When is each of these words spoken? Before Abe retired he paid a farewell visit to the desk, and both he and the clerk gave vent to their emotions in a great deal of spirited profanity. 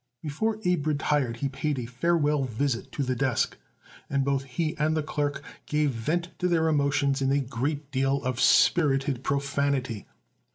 Before 0.23 0.57
Abe 0.65 0.87
retired 0.87 1.37
he 1.37 1.47
paid 1.47 1.77
a 1.77 1.85
farewell 1.85 2.45
visit 2.45 2.91
to 2.93 3.03
the 3.03 3.15
desk, 3.15 3.55
and 4.09 4.25
both 4.25 4.45
he 4.45 4.75
and 4.79 4.97
the 4.97 5.03
clerk 5.03 5.43
gave 5.67 5.91
vent 5.91 6.29
to 6.39 6.47
their 6.47 6.67
emotions 6.67 7.21
in 7.21 7.31
a 7.31 7.39
great 7.39 7.91
deal 7.91 8.17
of 8.23 8.39
spirited 8.39 9.23
profanity. 9.23 10.07